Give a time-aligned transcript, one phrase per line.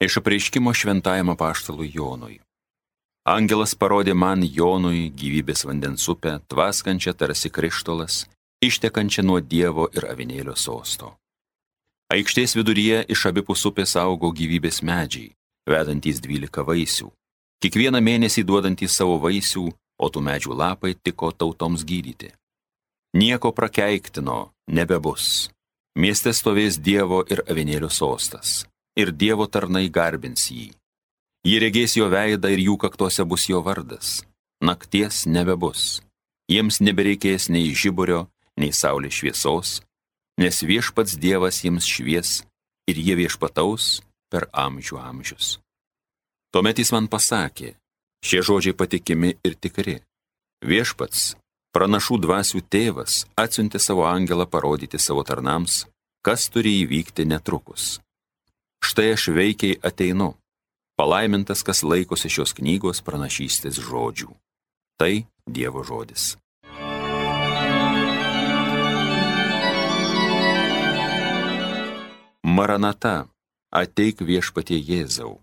[0.00, 2.38] Iš apreiškimo šventajam apaštalui Jonui.
[3.28, 8.24] Angelas parodė man Jonui gyvybės vandens upę, tvaskančią tarsi krištolas,
[8.64, 11.18] ištekančią nuo Dievo ir avinėlio sosto.
[12.10, 15.34] Aikštės viduryje iš abipus upės augo gyvybės medžiai,
[15.68, 17.12] vedantys dvylika vaisių,
[17.60, 19.68] kiekvieną mėnesį duodantys savo vaisių,
[20.00, 22.32] o tų medžių lapai tiko tautoms gydyti.
[23.20, 25.50] Nieko prakeiktino nebebus.
[25.92, 28.64] Mieste stovės Dievo ir avinėlio sostas,
[28.96, 30.70] ir Dievo tarnai garbins jį.
[31.46, 34.20] Jie regės jo veidą ir jų kaktuose bus jo vardas.
[34.60, 36.02] Nakties nebebus.
[36.50, 38.26] Jiems nebereikės nei žiburio,
[38.60, 39.80] nei saulės šviesos,
[40.40, 42.40] nes viešpats Dievas jiems švies
[42.90, 44.00] ir jie viešpataus
[44.30, 45.58] per amžių amžius.
[46.50, 47.76] Tuomet jis man pasakė,
[48.26, 50.00] šie žodžiai patikimi ir tikri.
[50.66, 51.36] Viešpats,
[51.72, 55.86] pranašų dvasių tėvas, atsiuntė savo angelą parodyti savo tarnams,
[56.26, 58.00] kas turi įvykti netrukus.
[58.80, 60.34] Štai aš veikiai ateinu.
[60.96, 64.32] Palaimintas, kas laikosi šios knygos pranašystės žodžių.
[65.00, 65.14] Tai
[65.48, 66.34] Dievo žodis.
[72.44, 73.28] Maranata,
[73.72, 75.38] ateik viešpatie Jėzau.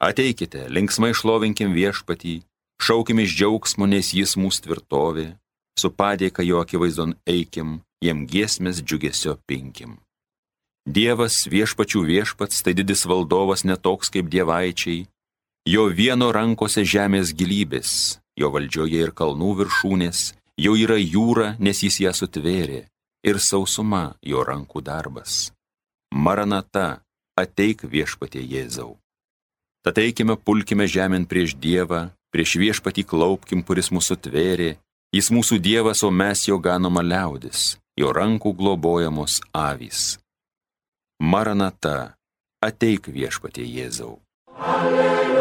[0.00, 2.38] Ateikite, linksmai šlovinkim viešpatį,
[2.80, 5.26] šaukim iš džiaugsmo, nes jis mūsų tvirtovė,
[5.80, 9.98] su padėka jo akivaizdon eikim, jam giesmės džiugesio pinkim.
[10.86, 15.08] Dievas viešpačių viešpats, tai didis valdovas netoks kaip dievaičiai,
[15.66, 20.20] jo vieno rankose žemės gilybės, jo valdžioje ir kalnų viršūnės,
[20.62, 22.84] jau yra jūra, nes jis ją sutvėrė,
[23.26, 25.50] ir sausuma jo rankų darbas.
[26.14, 27.02] Maranata,
[27.34, 28.94] ateik viešpatie Jėzau.
[29.82, 34.76] Tad eikime, pulkime žemėn prieš Dievą, prieš viešpatį klaupkim, kuris mūsų tvėrė,
[35.10, 40.14] jis mūsų Dievas, o mes jo ganoma liaudis, jo rankų globojamos avys.
[41.20, 42.16] Maranata,
[42.62, 44.18] ateik viešpatie Jėzau.
[44.56, 45.36] Alleluja.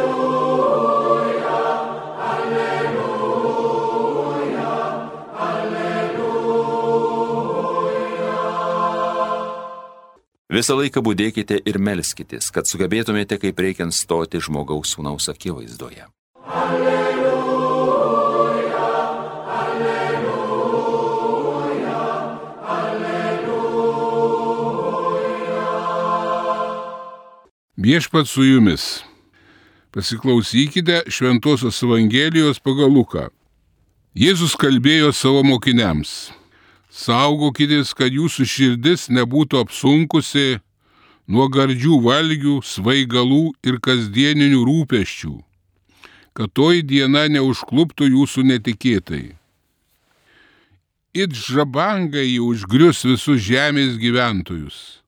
[10.56, 16.08] Visą laiką būdėkite ir melskitės, kad sugebėtumėte kaip reikiant stoti žmogaus sūnaus akivaizdoje.
[16.46, 17.05] Alleluja,
[27.86, 29.04] Viešpat su jumis.
[29.92, 33.28] Pasiklausykite Šventojios Evangelijos pagal Luką.
[34.18, 36.32] Jėzus kalbėjo savo mokiniams.
[36.90, 40.64] Saugokitės, kad jūsų širdis nebūtų apsunkusi
[41.30, 45.38] nuo gardžių valgių, svaigalų ir kasdieninių rūpeščių,
[46.34, 49.26] kad toji diena neužkluptų jūsų netikėtai.
[51.14, 55.05] It žabangai užgrius visus žemės gyventojus.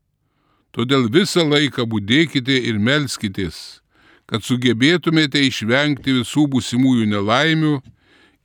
[0.77, 3.81] Todėl visą laiką būdėkite ir melskitės,
[4.29, 7.79] kad sugebėtumėte išvengti visų būsimųjų nelaimių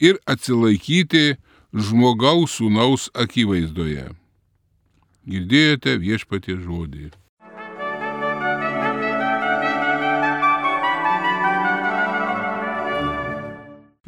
[0.01, 1.35] ir atsilaikyti
[1.77, 4.07] žmogaus sūnaus akivaizdoje.
[5.29, 7.13] Girdėjote viešpatie žodį.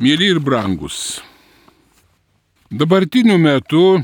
[0.00, 1.20] Mėly ir brangus.
[2.72, 4.00] Dabartiniu metu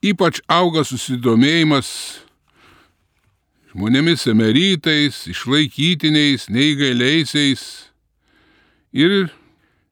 [0.00, 2.23] ypač auga susidomėjimas
[3.74, 7.64] žmonėmis emeritais, išlaikytiniais, neįgaliaisiais
[8.94, 9.32] ir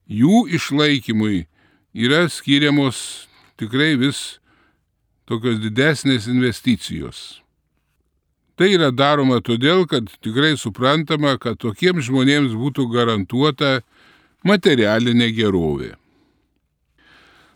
[0.07, 1.49] jų išlaikymui
[1.93, 3.27] yra skiriamos
[3.59, 4.39] tikrai vis
[5.27, 7.43] tokios didesnės investicijos.
[8.55, 13.81] Tai yra daroma todėl, kad tikrai suprantama, kad tokiems žmonėms būtų garantuota
[14.47, 15.97] materialinė gerovė.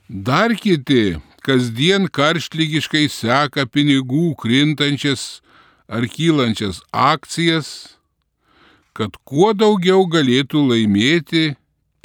[0.09, 5.45] Dar kiti kasdien karštlygiškai seka pinigų krintančias
[5.89, 7.97] ar kylančias akcijas,
[8.97, 11.55] kad kuo daugiau galėtų laimėti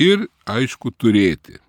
[0.01, 1.59] ir, aišku, turėti.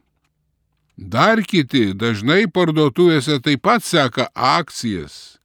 [0.96, 5.38] Dar kiti dažnai parduotuvėse taip pat seka akcijas,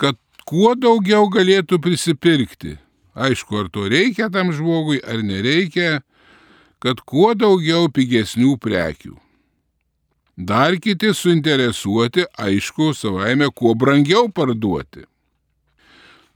[0.00, 0.16] kad
[0.48, 2.78] kuo daugiau galėtų prisipirkti.
[3.14, 6.00] Aišku, ar to reikia tam žmogui, ar nereikia,
[6.80, 9.18] kad kuo daugiau pigesnių prekių.
[10.40, 15.04] Dar kiti suinteresuoti, aišku, savaime kuo brangiau parduoti.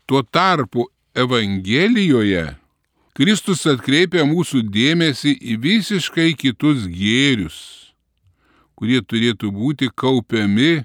[0.06, 2.48] Tuo tarpu Evangelijoje
[3.14, 7.84] Kristus atkreipia mūsų dėmesį į visiškai kitus gėrius
[8.74, 10.84] kurie turėtų būti kaupiami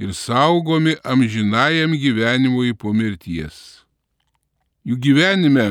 [0.00, 3.86] ir saugomi amžinajam gyvenimui po mirties.
[4.84, 5.68] Jų gyvenime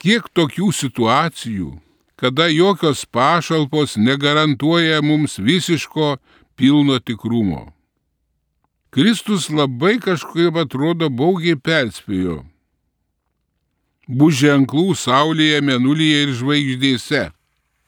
[0.00, 1.70] kiek tokių situacijų,
[2.16, 6.16] kada jokios pašalpos negarantuoja mums visiško
[6.56, 7.75] pilno tikrumo.
[8.90, 12.44] Kristus labai kažkaip atrodo baugiai perspėjo.
[14.06, 17.24] bus ženklų Saulėje, Menulyje ir žvaigždėse.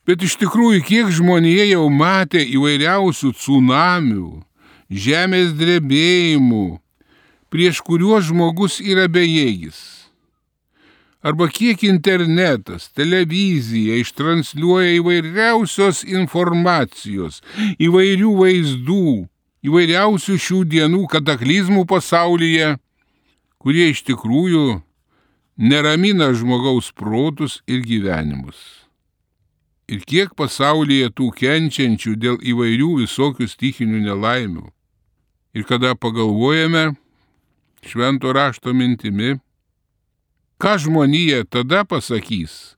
[0.08, 4.42] Bet iš tikrųjų, kiek žmonėje jau matė įvairiausių tsunamių,
[4.88, 6.80] žemės drebėjimų,
[7.52, 9.78] prieš kuriuos žmogus yra bejėgis.
[11.20, 17.42] Arba kiek internetas, televizija ištransliuoja įvairiausios informacijos,
[17.76, 19.08] įvairių vaizdų,
[19.68, 22.76] įvairiausių šių dienų kataklizmų pasaulyje,
[23.60, 24.80] kurie iš tikrųjų
[25.58, 28.56] neramina žmogaus protus ir gyvenimus.
[29.88, 34.66] Ir kiek pasaulyje tų kenčiančių dėl įvairių visokių stichinių nelaimių.
[35.56, 36.92] Ir kada pagalvojame
[37.82, 39.38] švento rašto mintimi,
[40.60, 42.76] ką žmonija tada pasakys,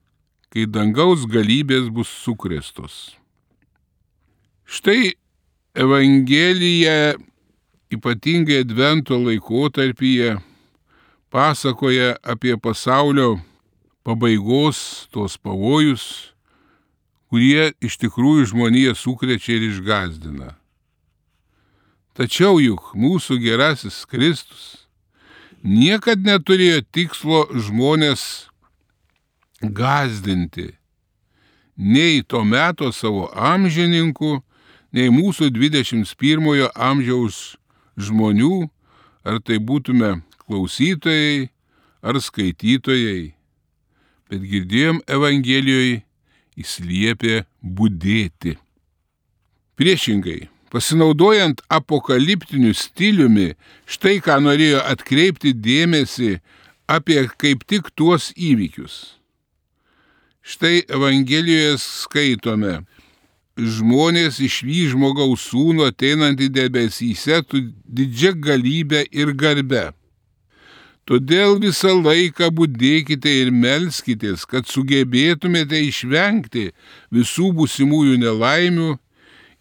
[0.54, 3.16] kai dangaus galybės bus sukrestos.
[4.70, 5.18] Štai
[5.80, 7.14] Evangelija
[7.90, 10.36] ypatingai Advento laikotarpyje
[11.32, 13.40] pasakoja apie pasaulio
[14.04, 16.34] pabaigos tos pavojus,
[17.32, 20.50] kurie iš tikrųjų žmoniją sukrečia ir išgazdina.
[22.12, 24.84] Tačiau juk mūsų gerasis Kristus
[25.64, 28.26] niekad neturėjo tikslo žmonės
[29.64, 30.74] gazdinti,
[31.80, 34.42] nei to meto savo amžininkų,
[34.92, 37.56] nei mūsų 21 amžiaus
[38.00, 38.68] žmonių,
[39.24, 41.50] ar tai būtume klausytojai
[42.02, 43.34] ar skaitytojai.
[44.30, 46.00] Bet girdėjom Evangelijoje,
[46.58, 48.56] jis liepė būdėti.
[49.80, 53.54] Priešingai, pasinaudojant apokaliptiniu stiliumi,
[53.90, 56.36] štai ką norėjo atkreipti dėmesį
[56.90, 59.16] apie kaip tik tuos įvykius.
[60.40, 62.80] Štai Evangelijoje skaitome,
[63.58, 69.90] žmonės išvy žmogaus sūnų ateinantį debesyse su didžia galybė ir garbe.
[71.10, 76.68] Todėl visą laiką būdėkite ir melskitės, kad sugebėtumėte išvengti
[77.10, 78.92] visų būsimųjų nelaimių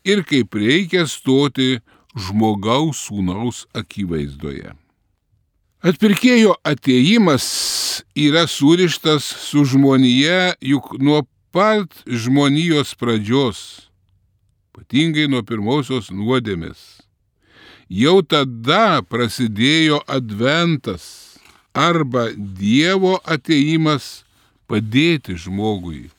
[0.05, 1.79] ir kaip reikia stoti
[2.13, 4.75] žmogaus sūnaus akivaizdoje.
[5.79, 13.89] Atpirkėjo ateimas yra surištas su žmonija juk nuo pat žmonijos pradžios
[14.79, 17.03] ypatingai nuo pirmosios nuodėmės.
[17.89, 21.37] Jau tada prasidėjo adventas
[21.73, 24.23] arba Dievo ateimas
[24.69, 26.09] padėti žmogui.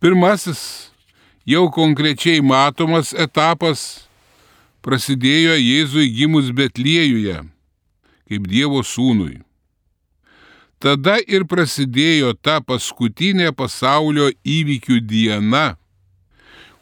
[0.00, 0.90] Pirmasis
[1.46, 4.08] jau konkrečiai matomas etapas
[4.82, 7.42] prasidėjo Jėzui gimus Betliejuje,
[8.26, 9.45] kaip Dievo sūnui.
[10.82, 15.66] Tada ir prasidėjo ta paskutinė pasaulio įvykių diena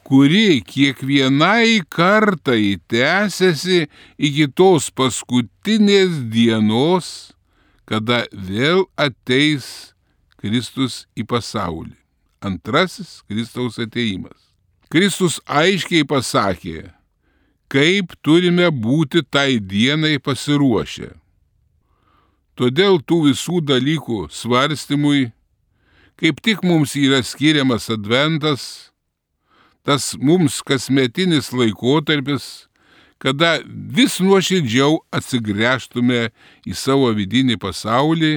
[0.04, 3.86] kuri kiekvienai kartai tęsiasi
[4.20, 7.06] iki tos paskutinės dienos,
[7.88, 9.94] kada vėl ateis
[10.40, 11.96] Kristus į pasaulį.
[12.44, 14.36] Antrasis Kristaus ateimas.
[14.92, 16.90] Kristus aiškiai pasakė,
[17.72, 21.14] kaip turime būti tai dienai pasiruošę.
[22.54, 25.32] Todėl tų visų dalykų svarstymui,
[26.20, 28.92] kaip tik mums yra skiriamas adventas,
[29.82, 32.68] tas mums kasmetinis laikotarpis,
[33.18, 36.28] kada vis nuoširdžiau atsigręžtume
[36.68, 38.36] į savo vidinį pasaulį,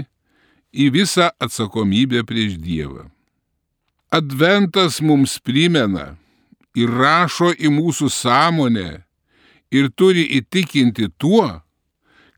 [0.73, 3.05] į visą atsakomybę prieš Dievą.
[4.09, 6.15] Adventas mums primena
[6.77, 8.89] ir rašo į mūsų sąmonę
[9.73, 11.59] ir turi įtikinti tuo,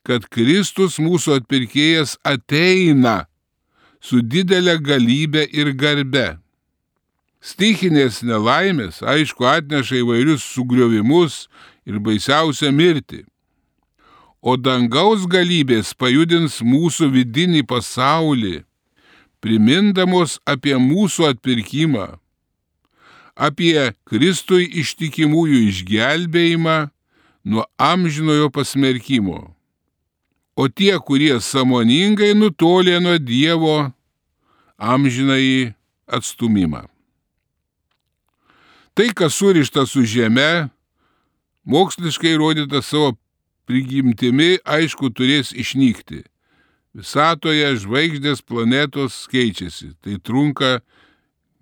[0.08, 3.24] kad Kristus mūsų atpirkėjas ateina
[4.02, 6.28] su didelė galybė ir garbe
[7.40, 11.46] Stichinės nelaimės, aišku, atneša įvairius sugriovimus
[11.88, 13.24] ir baisiausią mirtį.
[14.44, 18.66] O dangaus galybės pajudins mūsų vidinį pasaulį,
[19.40, 22.10] primindamos apie mūsų atpirkimą,
[23.40, 26.78] apie Kristui ištikimųjų išgelbėjimą
[27.48, 29.56] nuo amžinojo pasmerkimo.
[30.60, 33.94] O tie, kurie samoningai nutolė nuo Dievo,
[34.76, 35.72] amžinai
[36.04, 36.82] atstumimą.
[38.92, 40.68] Tai, kas surišta su Žeme,
[41.64, 43.14] moksliškai įrodyta savo
[43.70, 46.26] prigimtimi, aišku, turės išnykti.
[46.98, 49.94] Visatoje žvaigždės planetos keičiasi.
[50.04, 50.80] Tai trunka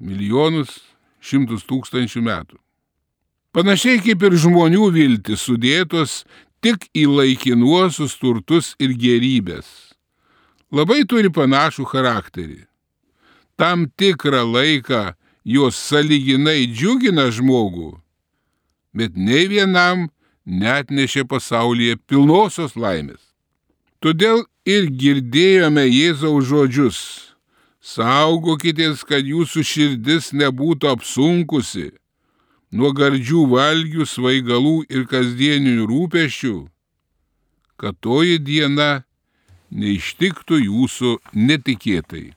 [0.01, 0.79] milijonus,
[1.21, 2.57] šimtus tūkstančių metų.
[3.53, 6.23] Panašiai kaip ir žmonių viltis sudėtos
[6.67, 9.67] tik į laikinuosius turtus ir gerybės.
[10.73, 12.65] Labai turi panašų charakterį.
[13.55, 15.13] Tam tikrą laiką
[15.47, 17.93] jos saliginai džiugina žmogų,
[18.91, 20.09] bet nei vienam
[20.43, 23.23] net nešė pasaulyje pilnosios laimės.
[24.03, 26.99] Todėl ir girdėjome Jėzaus žodžius.
[27.79, 31.93] Saugokitės, kad jūsų širdis nebūtų apsunkusi
[32.71, 36.57] nuo gardžių valgių, svaigalų ir kasdieninių rūpešių,
[37.77, 39.03] kad toji diena
[39.71, 42.31] neištiktų jūsų netikėtai.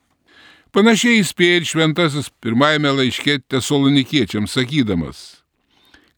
[0.71, 5.43] Panašiai įspėja šventasis pirmajame laiške tesalonikiečiams sakydamas,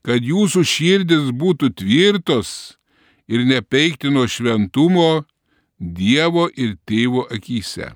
[0.04, 2.76] kad jūsų širdis būtų tvirtos
[3.32, 5.24] ir nepeikti nuo šventumo
[5.82, 7.88] Dievo ir tėvo akise.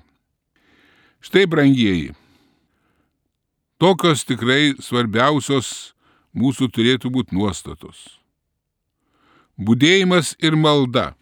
[1.23, 2.09] Štai, brangieji,
[3.79, 5.93] tokios tikrai svarbiausios
[6.35, 8.17] mūsų turėtų būti nuostatos.
[9.57, 11.15] Būdėjimas ir malda,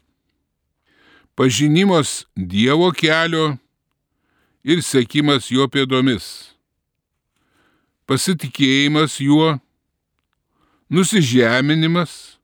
[1.35, 3.55] pažinimas Dievo kelio
[4.63, 6.55] ir sekimas jo pėdomis,
[8.09, 9.55] pasitikėjimas juo,
[10.89, 12.37] nusižeminimas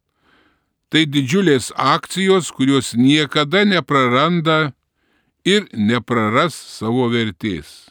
[0.90, 4.72] -tai didžiulės akcijos, kurios niekada nepraranda
[5.44, 7.90] ir nepraras savo vertės.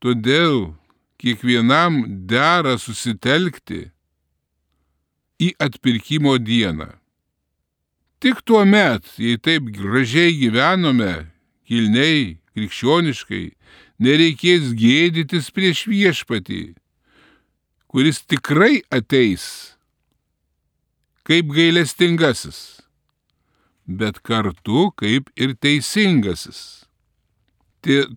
[0.00, 0.76] Todėl
[1.20, 3.86] kiekvienam dera susitelkti
[5.42, 6.88] į atpirkimo dieną.
[8.20, 11.28] Tik tuo met, jei taip gražiai gyvenome,
[11.68, 13.44] kilniai, krikščioniškai,
[14.00, 16.62] nereikės gėdytis prieš viešpatį,
[17.92, 19.76] kuris tikrai ateis
[21.26, 22.76] kaip gailestingasis
[23.86, 26.84] bet kartu kaip ir teisingasis.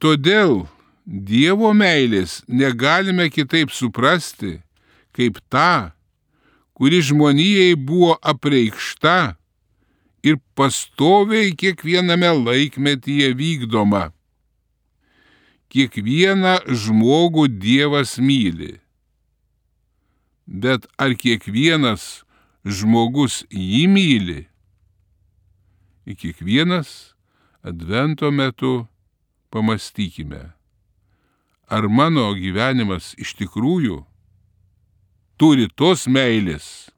[0.01, 0.65] Todėl
[1.10, 4.60] Dievo meilės negalime kitaip suprasti,
[5.10, 5.89] kaip tą,
[6.78, 9.36] kuri žmonijai buvo apreikšta
[10.22, 14.12] ir pastoviai kiekviename laikmetyje vykdoma.
[15.74, 18.78] Kiekvieną žmogų Dievas myli.
[20.46, 22.22] Bet ar kiekvienas
[22.66, 24.39] žmogus jį myli?
[26.10, 27.13] į kiekvienas
[27.62, 28.88] advento metu
[29.54, 30.42] pamastykime,
[31.70, 34.02] ar mano gyvenimas iš tikrųjų
[35.38, 36.90] turi tos meilės,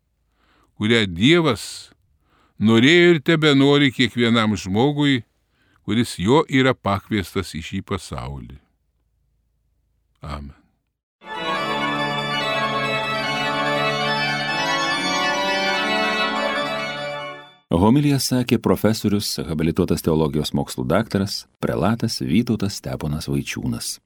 [0.80, 1.92] kurią Dievas
[2.58, 5.22] norėjo ir tebe nori kiekvienam žmogui,
[5.84, 8.58] kuris jo yra pakviestas į šį pasaulį.
[10.22, 10.56] Amen.
[17.72, 24.02] Homilija sakė profesorius, habilituotas teologijos mokslų daktaras, prelatas Vytautas Steponas Vaičiūnas.